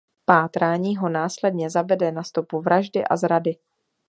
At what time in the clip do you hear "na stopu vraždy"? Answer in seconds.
2.11-3.03